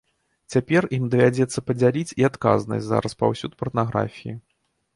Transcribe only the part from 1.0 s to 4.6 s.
давядзецца падзяліць і адказнасць за распаўсюд парнаграфіі.